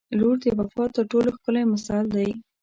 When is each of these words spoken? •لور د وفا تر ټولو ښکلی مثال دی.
•لور 0.19 0.35
د 0.41 0.45
وفا 0.59 0.85
تر 0.95 1.03
ټولو 1.11 1.29
ښکلی 1.35 1.63
مثال 1.73 2.05
دی. 2.15 2.29